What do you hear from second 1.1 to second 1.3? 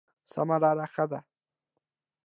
ده.